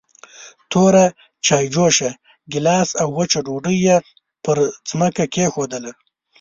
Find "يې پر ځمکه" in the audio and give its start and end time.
3.87-5.23